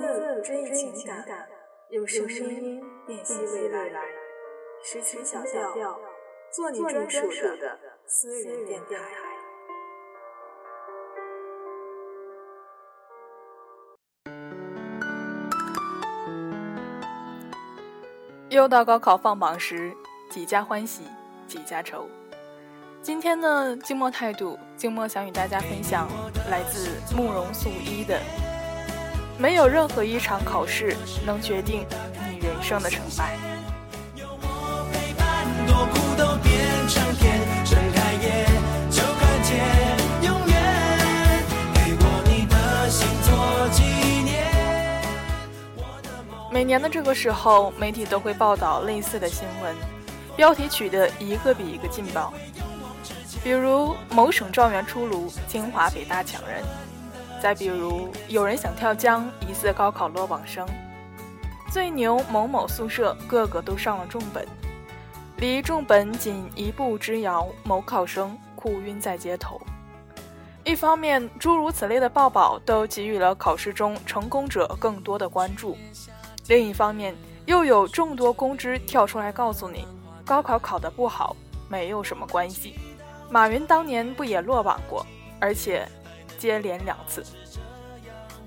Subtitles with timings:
[0.00, 1.48] 字追忆情感，
[1.90, 4.00] 用声音辨析未来。
[4.82, 5.40] 时情小
[5.72, 5.98] 调，
[6.52, 7.26] 做你专属
[7.56, 8.96] 的私人电台。
[18.50, 19.92] 又到高考放榜时，
[20.30, 21.04] 几家欢喜
[21.48, 22.06] 几家愁。
[23.02, 26.08] 今天呢，静默态度，静默想与大家分享
[26.50, 28.20] 来自慕容素一的：
[29.38, 31.84] 没有任何一场考试能决定
[32.30, 33.36] 你人生的成败。
[46.50, 49.74] 每年的这个时候，媒体都会报道类似的新闻，
[50.36, 52.32] 标题取得一个比一个劲爆。
[53.42, 56.62] 比如某省状元出炉，清华北大抢人；
[57.44, 60.66] 再比如有人想跳江，疑似高考落榜生。
[61.70, 64.48] 最牛某某宿舍，个个都上了重本，
[65.36, 69.60] 离重本仅一步之遥，某考生哭晕在街头。
[70.64, 75.76] 一方面，诸如此类的报道都给予了考试中成功者更多的关注。
[76.46, 79.86] 另一方面，又有众多公知跳出来告诉你，
[80.24, 81.36] 高考考得不好
[81.68, 82.76] 没有什么关系。
[83.28, 85.04] 马云当年不也落榜过，
[85.38, 85.86] 而且
[86.44, 87.24] 接连两次。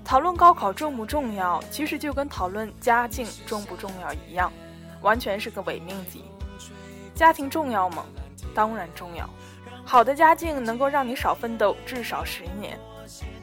[0.04, 4.52] 讨论高考重不重要，其实就跟讨论家境重不重要一样，
[5.02, 6.24] 完全是个伪命题。
[7.12, 8.06] 家庭重要吗？
[8.54, 9.28] 当然重要。
[9.84, 12.78] 好的家境能够让你少奋斗至少十年。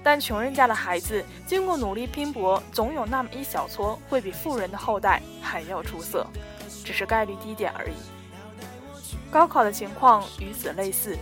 [0.01, 6.25] 但穷人家的孩子经过努力拼搏，总有那么一小撮会比富人的后代还要出色，
[6.85, 7.95] 只是概率低点而已。
[9.29, 11.17] 高考的情况与此类似，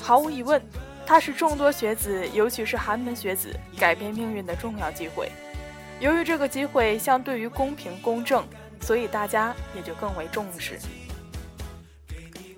[0.00, 0.62] 毫无疑问，
[1.06, 5.30] 它是众多学子，尤其是寒门学子改变命运的重要机会。
[6.00, 8.44] 由于这个机会相对于公平公正，
[8.80, 10.78] 所以大家也就更为重视。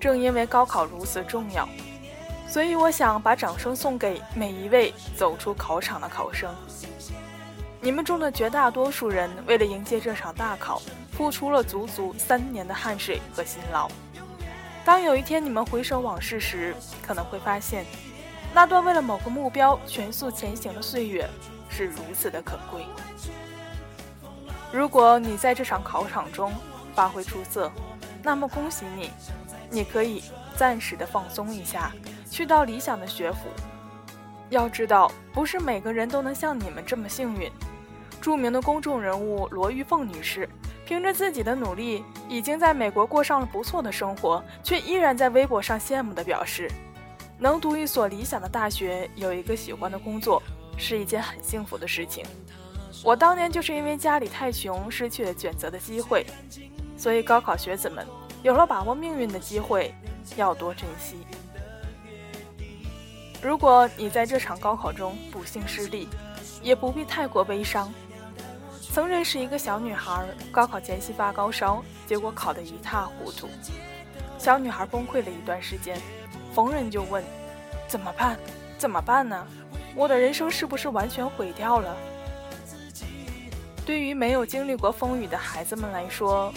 [0.00, 1.68] 正因为高考如此重要。
[2.48, 6.54] 所以，我想把掌声送给每一位走出考场的考生。
[7.80, 10.80] 你们中的绝大多数人，为了迎接这场大考，
[11.10, 13.90] 付出了足足三年的汗水和辛劳。
[14.84, 17.84] 当有一天你们回首往事时，可能会发现，
[18.56, 21.28] 那段为了某个目标全速前行的岁月
[21.68, 22.86] 是如此的可贵。
[24.72, 26.50] 如果你在这场考场中
[26.94, 27.70] 发挥出色，
[28.22, 29.10] 那么恭喜你，
[29.68, 30.24] 你可以
[30.56, 31.92] 暂时的放松一下。
[32.30, 33.40] 去到理想的学府，
[34.48, 37.52] 要知道，不是每个人都能像你们这么幸运。
[38.22, 40.48] 著名的公众人物罗玉凤女士，
[40.86, 46.70] 凭着自己的努力，已经在美国过上了不错的生活，却依然在微博上羡慕地表示
[47.38, 50.42] ：“能读一所理想的大学，有一个喜欢的工作，
[50.78, 52.24] 是一件很幸福的事情。
[53.04, 56.24] 我当年就是因为家里太穷，失去了选择的机会，
[56.96, 58.06] 所以高考学子们
[58.42, 59.94] 有了把握命运的机会，
[60.34, 61.16] 要多珍惜。”
[63.42, 66.08] 如果你在这场高考中不幸失利，
[66.62, 67.92] 也不必太过悲伤。
[68.92, 73.46] 曾认识一个小女孩，高考前夕发高烧，结果考得一塌糊涂。
[74.38, 76.00] 小女孩崩溃了一段时间，
[76.56, 77.22] 逢人就问
[77.86, 78.38] ：“怎么办？
[78.78, 79.46] 怎么办呢？
[79.94, 81.94] 我的人生是不是完全毁掉了？”
[83.84, 86.50] 对于没有经历过风雨的孩子们来说，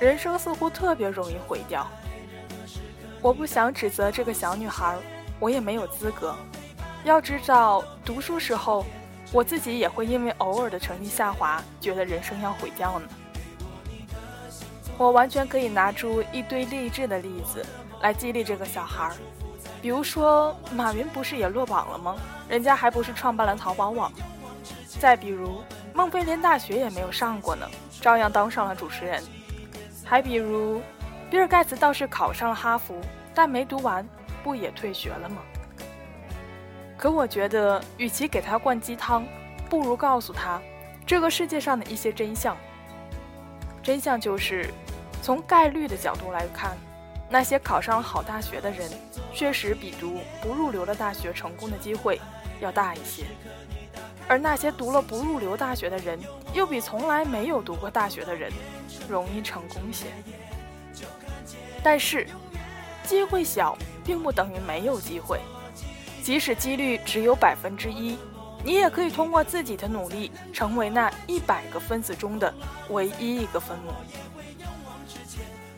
[0.00, 1.86] 人生似乎特别容易毁掉。
[3.22, 4.98] 我不想指责这个小女孩。
[5.40, 6.34] 我也没有资格。
[7.04, 8.84] 要知道，读书时候，
[9.32, 13.08] 我自己也会因为偶尔的成绩下滑，觉得人生要毁掉呢。
[14.96, 17.66] 我完全可以拿出一堆励志的例子
[18.00, 19.14] 来激励这个小孩儿，
[19.84, 22.16] 比如说，马云不是也落榜了吗？
[22.48, 24.10] 人家还不是创办了淘宝网。
[24.98, 25.60] 再比如，
[25.92, 27.68] 孟非连大学也没有上过呢，
[28.00, 29.22] 照样当上了主持人。
[30.02, 30.80] 还比如，
[31.30, 32.98] 比尔盖茨倒是考上了哈佛，
[33.34, 34.08] 但没读完。
[34.42, 35.36] 不也退学了吗？
[36.96, 39.26] 可我觉得，与其给他灌鸡汤，
[39.68, 40.58] 不如告诉他
[41.04, 42.56] 这个世界上的一些真相。
[43.82, 44.72] 真相就是，
[45.20, 46.74] 从概率的角度来看，
[47.28, 48.90] 那些考上好大学的人，
[49.32, 52.20] 确实比读不入流的大学成功的机会
[52.60, 53.24] 要大一些；
[54.28, 56.18] 而那些读了不入流大学的人，
[56.52, 58.52] 又比从来没有读过大学的人
[59.08, 60.06] 容易成功些。
[61.82, 62.26] 但是，
[63.04, 63.76] 机会小。
[64.06, 65.40] 并不等于没有机会，
[66.22, 68.18] 即使几率只有百分之一，
[68.62, 72.52] 你也可以通过自己的努力，成为那一百个分子中的
[72.90, 73.94] 唯一一个分母。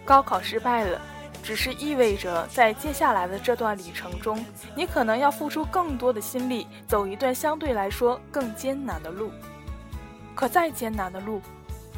[0.05, 1.01] 高考失败了，
[1.47, 4.45] 只是意味着在接下来的这段旅程中，
[4.75, 9.31] 你可能要付出更多的心力，走一段相对来说更艰难的路。
[10.35, 11.41] 可再艰难的路，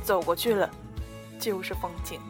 [0.02, 0.68] 走过去了，
[1.40, 2.20] 就是风景。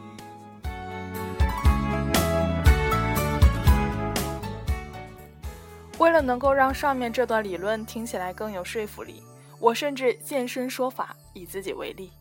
[5.97, 9.21] 为了能够让上面这段理论听起来更有说服力，
[9.59, 12.13] 我甚至现身说法，以自己为例。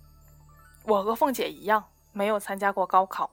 [0.83, 3.31] 我和凤姐一样，没有参加过高考。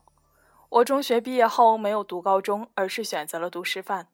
[0.75, 4.10] 我中学毕业后没有读高中，而是选择了读师范。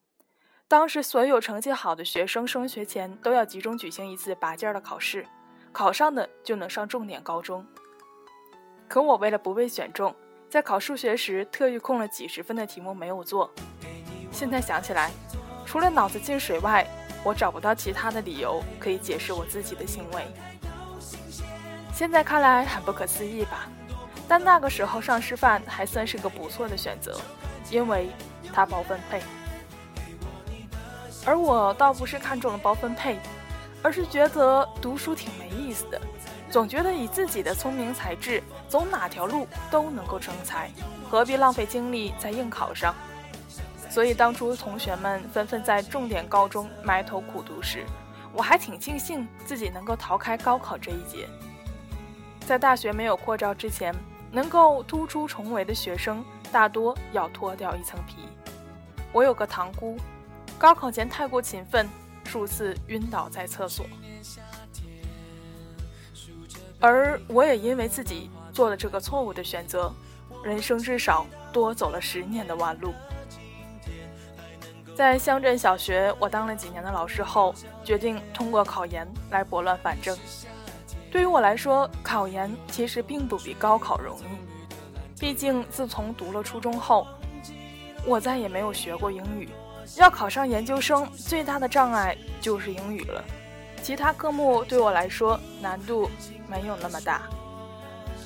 [0.68, 5.26] 当时所有成绩好的学生升学前都要集中举行一次拔尖的考试，
[5.72, 7.66] 考上的就能上重点高中。
[8.86, 10.14] 可我为了不被选中，
[10.48, 13.52] 在考数学时特意空了几十分的题目没有做。
[14.30, 15.10] 现在想起来。
[15.66, 16.86] 除了脑子进水外，
[17.24, 20.26] 我找不到其他的理由可以解释我自己的行为。
[21.92, 23.68] 现在看来很不可思议吧？
[24.32, 27.20] 但那个时候上师范还算是个不错的选择，
[27.68, 28.08] 因为
[28.50, 29.20] 它包分配。
[31.26, 33.18] 而我倒不是看中了包分配，
[33.82, 36.00] 而是觉得读书挺没意思的，
[36.50, 40.70] 总觉得以自己的聪明才智，走哪条路都能够成才，
[41.10, 42.94] 何必浪费精力在应考上？
[43.90, 47.84] 所以当初同学们纷纷在重点高中埋头苦读时，
[48.32, 51.28] 我还挺庆幸自己能够逃开高考这一劫。
[52.46, 53.94] 在大学没有扩招之前，
[54.32, 58.26] 能够突出重围的学生大多要脱掉一层皮。
[59.12, 59.96] 我有个堂姑，
[60.58, 61.86] 高考前太过勤奋，
[62.24, 63.84] 数次晕倒在厕所。
[66.80, 69.92] 而我也因为自己做了这个错误的选择，
[70.42, 72.92] 人生至少多走了十年的弯路。
[74.96, 80.16] 在乡镇小学，我当了几年的老师后，决定通过考研来拨乱反正。
[81.12, 85.20] 对于我来说，考研其实并不比高考容易。
[85.20, 87.06] 毕竟，自从读了初中后，
[88.06, 89.50] 我再也没有学过英语。
[89.96, 93.22] 要考上研究生，最大的障碍就是英语了。
[93.82, 96.08] 其他科目对我来说难度
[96.48, 97.22] 没有那么大。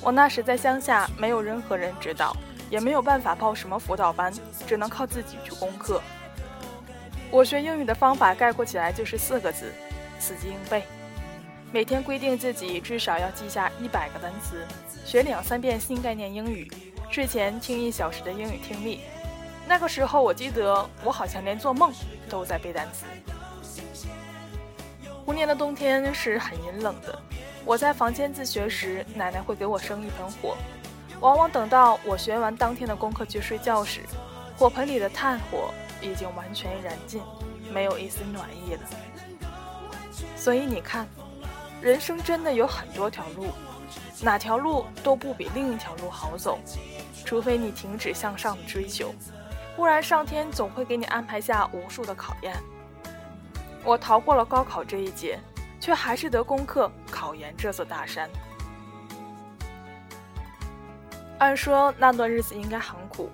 [0.01, 2.33] 我那时在乡下，没有任何人指导，
[2.69, 4.31] 也没有办法报什么辅导班，
[4.65, 6.01] 只能靠自己去攻克。
[7.29, 9.73] 我学英语的方法概括起来就是四个字：
[10.19, 10.83] 死记硬背。
[11.71, 14.65] 每天规定自己至少要记下一百个单词，
[15.05, 16.71] 学两三遍新概念英语，
[17.09, 19.01] 睡前听一小时的英语听力。
[19.67, 21.91] 那个时候，我记得我好像连做梦
[22.29, 23.05] 都在背单词。
[25.25, 27.19] 湖年的冬天是很阴冷的，
[27.65, 30.55] 我在房间自学时，奶奶会给我生一盆火，
[31.19, 34.01] 往往等到我学完当天的功课去睡觉时，
[34.57, 35.73] 火盆里的炭火。
[35.99, 37.23] 已经完全燃尽，
[37.73, 38.81] 没有一丝暖意了。
[40.35, 41.07] 所以你看，
[41.81, 43.47] 人生真的有很多条路，
[44.21, 46.59] 哪条路都不比另一条路好走，
[47.23, 49.13] 除非你停止向上的追求，
[49.75, 52.55] 不然上天总会给你安排下无数的考验。
[53.83, 55.39] 我逃过了高考这一劫，
[55.79, 58.29] 却还是得攻克考研这座大山。
[61.37, 63.29] 按说那段日子应该很苦。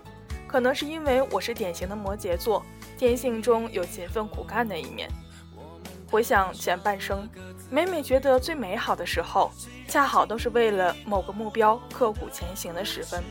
[0.45, 2.63] 可能是因为我是典型的摩羯座，
[2.95, 5.09] 天性中有勤奋苦干的一面。
[6.11, 7.27] 回想前半生，
[7.73, 9.51] 每每觉得最美好的时候，
[9.87, 13.23] 恰好都是为了某个目标刻苦前行的时分。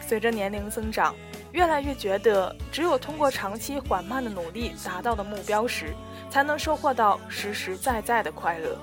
[0.00, 1.14] 随着年龄增长，
[1.52, 5.92] 越来越觉得，只有通过长期缓慢的努力达到的目标时，
[6.30, 8.78] 才能收获到实实在在的快乐。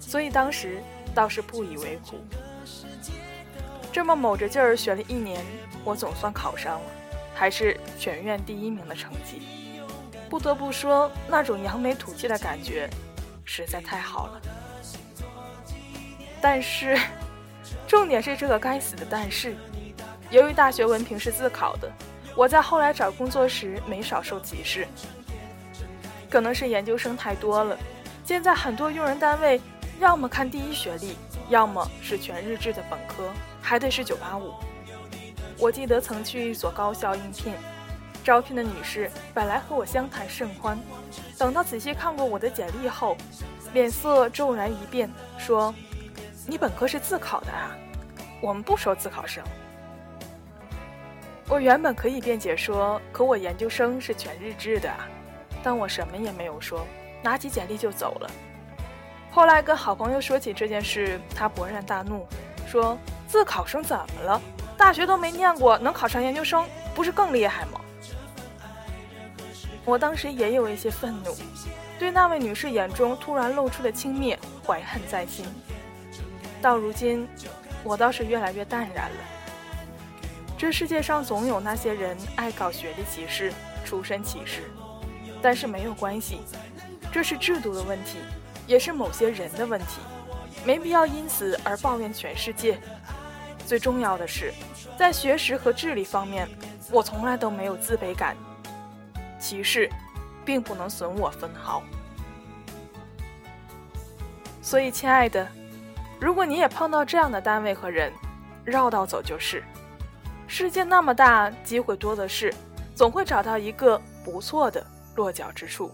[0.00, 0.82] 所以当时
[1.14, 2.24] 倒是不以为苦。
[3.92, 5.44] 这么卯着劲儿学了一年。
[5.84, 6.86] 我总算考上了，
[7.34, 9.42] 还是全院第一名的成绩。
[10.30, 12.88] 不得不说，那种扬眉吐气的感觉
[13.44, 14.40] 实在太好了。
[16.40, 16.98] 但是，
[17.86, 19.54] 重点是这个该死的但是。
[20.30, 21.92] 由于大学文凭是自考的，
[22.34, 24.88] 我在后来找工作时没少受歧视。
[26.30, 27.76] 可能是研究生太多了，
[28.24, 29.60] 现在很多用人单位
[30.00, 31.16] 要么看第一学历，
[31.50, 33.30] 要么是全日制的本科，
[33.60, 34.54] 还得是985。
[35.58, 37.52] 我记得曾去一所高校应聘，
[38.22, 40.78] 招聘的女士本来和我相谈甚欢，
[41.38, 43.16] 等到仔细看过我的简历后，
[43.72, 45.74] 脸色骤然一变，说
[46.46, 47.76] ：“你本科是自考的啊，
[48.40, 49.42] 我们不收自考生。”
[51.48, 55.08] 我原本可以辩解说：“可我研究生是全日制的啊。”
[55.62, 56.86] 但我什么也没有说，
[57.22, 58.30] 拿起简历就走了。
[59.30, 62.26] 后来跟好朋友说起这件事，他勃然大怒，
[62.66, 62.96] 说
[63.28, 64.40] ：“自考生怎么了？”
[64.78, 67.80] 大学都没念过，能考上研究生，不是更厉害吗？
[69.84, 71.34] 我当时也有一些愤怒，
[71.98, 75.44] 对那位女士眼中突然露出的轻蔑怀恨在心。
[76.60, 77.28] 到如今，
[77.82, 79.16] 我倒是越来越淡然了。
[80.56, 83.52] 这世界上总有那些人爱搞学历歧视、
[83.84, 84.70] 出身歧视，
[85.42, 86.38] 但是没有关系，
[87.10, 88.18] 这是制度的问题，
[88.68, 89.98] 也是某些人的问题。
[90.64, 92.78] 没必要因此而抱怨全世界。
[93.66, 94.54] 最重要的是，
[94.96, 96.48] 在学识和智力方面，
[96.92, 98.36] 我从来都没有自卑感。
[99.52, 99.86] 歧视，
[100.46, 101.82] 并不能损我分毫。
[104.62, 105.46] 所以，亲爱的，
[106.18, 108.10] 如果你也碰到这样的单位和人，
[108.64, 109.62] 绕道走就是。
[110.46, 112.54] 世界那么大，机会多的是，
[112.94, 114.82] 总会找到一个不错的
[115.16, 115.92] 落脚之处。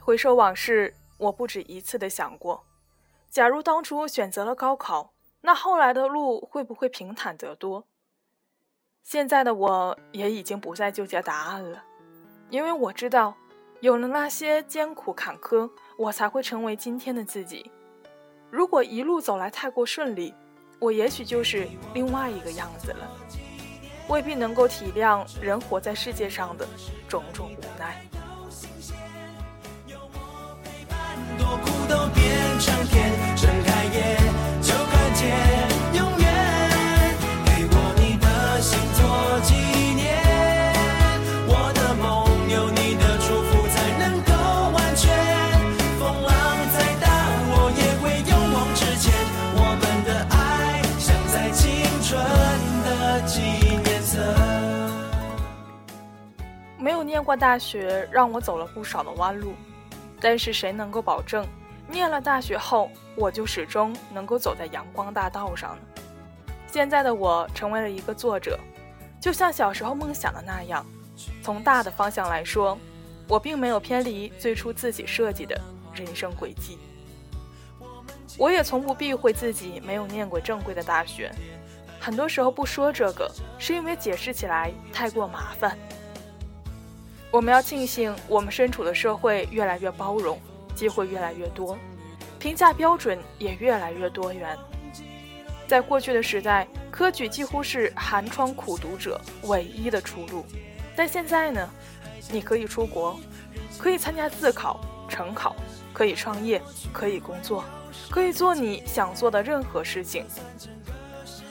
[0.00, 2.64] 回首往事，我不止一次的想过，
[3.28, 7.84] 假如当初选择了高考，那后来的路会不会平坦得多？
[9.02, 11.82] 现在的我也已经不再纠结答案了，
[12.50, 13.34] 因为我知道，
[13.80, 17.70] 有了那些艰苦坎坷，我才会成为今天的自己。
[18.50, 20.34] 如果一路走来太过顺利，
[20.78, 23.08] 我也许就是另外一个样子了，
[24.08, 26.66] 未必能够体谅人活在世界上的
[27.08, 28.04] 种种无奈。
[31.38, 32.86] 多苦都变成
[57.28, 59.52] 过大学，让我走了不少的弯路。
[60.18, 61.46] 但是谁能够保证，
[61.86, 66.02] 念了大学后，我就始终能够走在阳光大道上呢？
[66.72, 68.58] 现在的我成为了一个作者，
[69.20, 70.82] 就像小时候梦想的那样。
[71.42, 72.78] 从大的方向来说，
[73.28, 75.60] 我并没有偏离最初自己设计的
[75.92, 76.78] 人生轨迹。
[78.38, 81.30] 我也从不避讳自己没有念过正规的大学。
[82.00, 85.76] 很多时候不说这个，是因为解释起来太过麻烦。
[87.38, 90.36] 我们要庆幸，我们身处的社会越来越包容，
[90.74, 91.78] 机会越来越多，
[92.36, 94.58] 评价标准也越来越多元。
[95.64, 100.44] 在过去的时代，科举几乎是寒窗苦读者唯一的出路，
[100.96, 101.70] 但现在呢？
[102.32, 103.16] 你可以出国，
[103.78, 105.54] 可以参加自考、成考，
[105.92, 106.60] 可以创业，
[106.92, 107.64] 可以工作，
[108.10, 110.26] 可以做你想做的任何事情。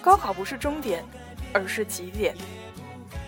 [0.02, 1.02] 高考不是终点，
[1.54, 2.36] 而是起点，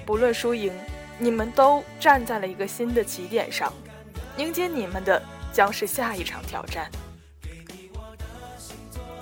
[0.06, 0.74] 不论输赢。
[1.22, 3.74] 你们都站在了一个新的起点上，
[4.38, 5.22] 迎接你们的
[5.52, 6.90] 将是下一场挑战。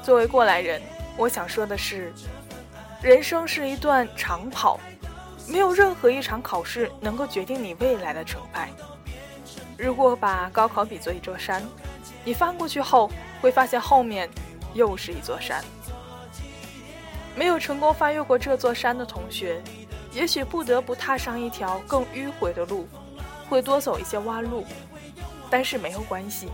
[0.03, 0.79] 作为过来人，
[1.17, 2.13] 我想说的是，
[3.01, 4.79] 人生是一段长跑，
[5.47, 8.69] 没有任何一场考试能够决定你未来的成败。
[9.75, 11.67] 如果把高考比作一座山，
[12.23, 13.09] 你翻过去后
[13.41, 14.29] 会发现后面
[14.75, 15.65] 又是一座山。
[17.35, 19.61] 没有成功翻越过这座山的同学。
[20.13, 22.87] 也许不得不踏上一条更迂回的路，
[23.49, 24.65] 会多走一些弯路，
[25.49, 26.49] 但是没有关系，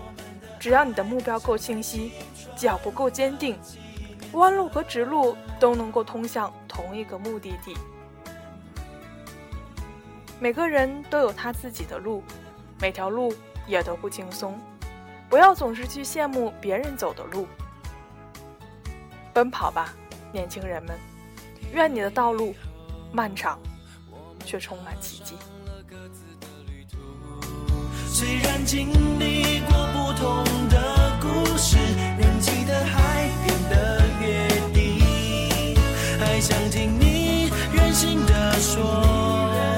[0.59, 2.11] 只要你的目标够清晰，
[2.55, 3.57] 脚步够坚定，
[4.33, 7.75] 弯路和直路都能够通向同一个目的地。
[10.39, 12.21] 每个人都有他自己的路，
[12.81, 13.33] 每条路
[13.65, 14.59] 也都不轻松，
[15.29, 17.47] 不要总是去羡慕别人走的路。
[19.33, 19.93] 奔跑吧，
[20.33, 20.99] 年轻人们，
[21.71, 22.53] 愿你的道路。
[23.15, 23.59] 漫长，
[24.43, 25.35] 却充满奇迹。
[28.07, 28.89] 虽然经
[29.19, 31.77] 历过不同的故事，
[32.17, 35.75] 人记得海边的约定，
[36.19, 39.72] 还想听你任性的说。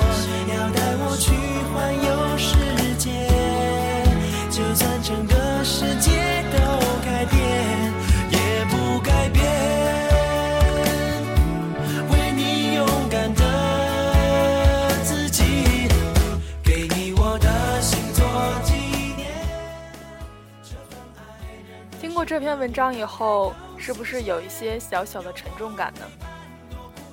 [22.35, 26.01] 这篇文章以后，是不是有一些小小的沉重感呢？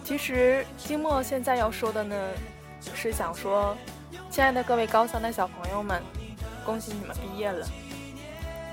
[0.02, 2.16] 其实，金墨现在要说的呢，
[2.92, 3.76] 是想说，
[4.28, 6.02] 亲爱的各位高三的小朋友们，
[6.66, 7.64] 恭喜你们毕业了。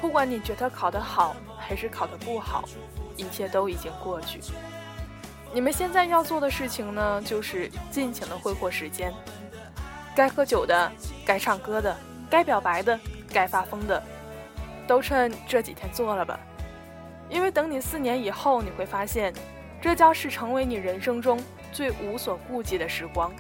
[0.02, 2.68] 不管你觉得考得好还是考得不好，
[3.16, 4.42] 一切都已经过去。
[5.54, 9.14] 你们现在要做的事情呢，就是尽情的挥霍时间。
[10.16, 10.92] 该喝酒的，
[11.24, 11.96] 该唱歌的，
[12.28, 13.00] 该表白的，
[13.32, 14.02] 该发疯的。
[14.90, 16.40] 都趁这几天做了吧，
[17.30, 19.32] 因为等你四年以后，你会发现，
[19.80, 21.40] 这将是成为你人生中
[21.72, 23.32] 最无所顾忌的时光。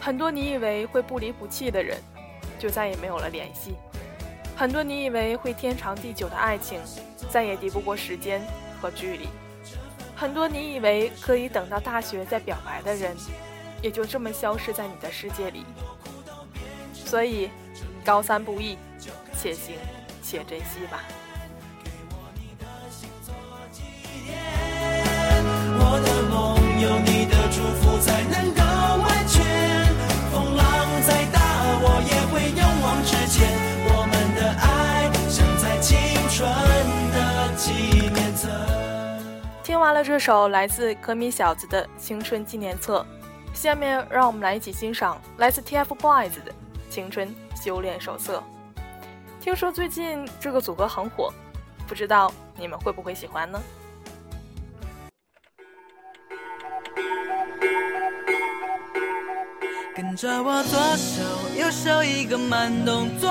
[0.00, 1.98] 很多你以为会不离不弃的人，
[2.58, 3.74] 就再也没有了联系；
[4.56, 6.80] 很多你以为会天长地久的爱情，
[7.30, 8.42] 再也敌不过时间
[8.82, 9.28] 和距离；
[10.16, 13.16] 很多你以为可以等到大学再表白的人，
[13.82, 15.64] 也就这么消失在你的世界里。
[16.92, 17.48] 所以，
[18.04, 18.76] 高三不易。
[19.40, 19.76] 且行
[20.20, 21.04] 且珍惜吧。
[25.80, 28.60] 我的梦有你的祝福才能够
[29.00, 29.36] 完全。
[30.32, 30.62] 风浪
[31.06, 31.38] 再大，
[31.80, 33.48] 我也会勇往直前。
[33.90, 35.96] 我们的爱像在青
[36.28, 36.36] 春
[37.12, 37.16] 的
[37.56, 38.48] 纪念册。
[39.62, 43.06] 听完了这首来自可米小子的青春纪念册，
[43.54, 46.52] 下面让我们来一起欣赏来自 TFBOYS 的
[46.90, 48.42] 青春修炼手册。
[49.40, 51.32] 听说最近这个组合很火，
[51.86, 53.60] 不知道你们会不会喜欢呢？
[59.94, 61.22] 跟着我左手
[61.56, 63.30] 右手一个慢动作，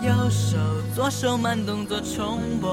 [0.00, 0.56] 右手
[0.94, 2.70] 左手慢动作重播。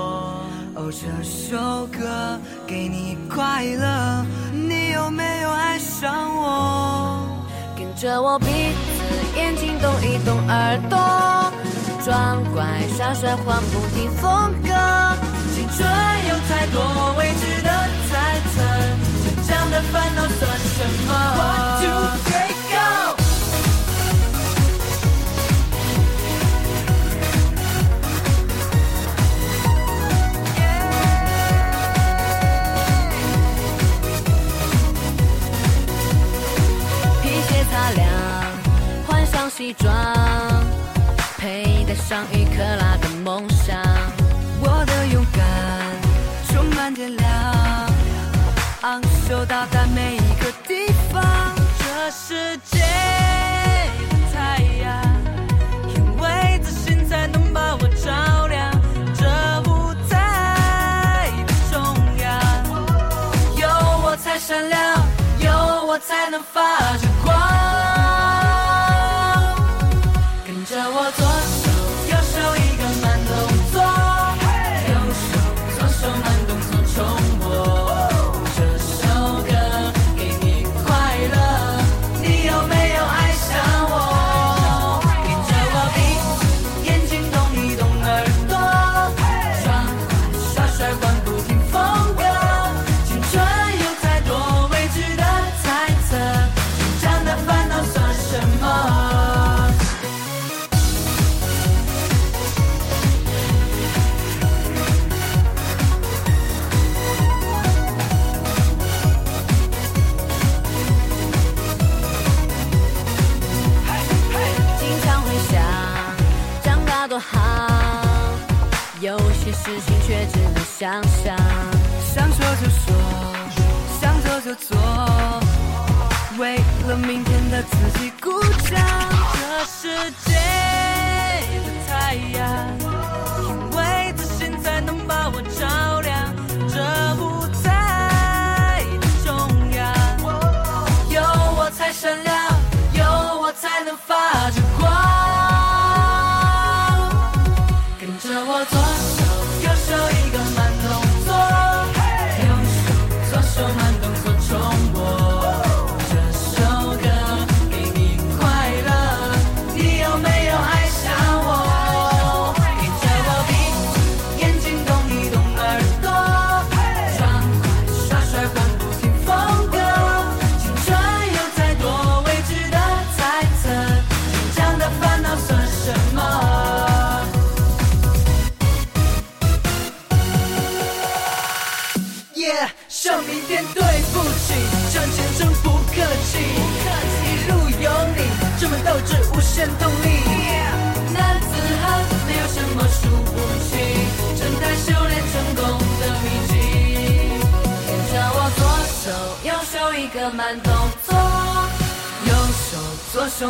[0.75, 7.27] 哦，这首歌给你快乐，你有没有爱上我？
[7.75, 10.97] 跟着我鼻子眼睛动一动耳朵，
[12.07, 12.63] 装乖
[12.95, 14.69] 耍帅换不停风格。
[15.53, 15.85] 青春
[16.29, 17.69] 有太多未知的
[18.09, 18.63] 猜测，
[19.25, 21.91] 成长的烦恼算什么？One two
[22.23, 22.77] three go。
[37.21, 38.07] 皮鞋擦亮，
[39.05, 39.91] 换上西装，
[41.97, 43.77] 上一克拉的梦想。
[44.61, 45.41] 我的勇敢
[46.47, 47.27] 充满电量，
[48.81, 51.21] 昂首到达每一个地方。
[51.79, 52.79] 这世界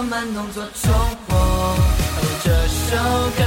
[0.03, 0.91] 慢动作重
[1.27, 1.37] 播。
[1.37, 1.75] 哦，
[2.43, 2.95] 这首
[3.37, 3.43] 歌，